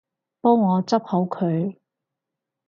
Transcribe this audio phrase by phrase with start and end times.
[0.41, 1.77] 幫我執好佢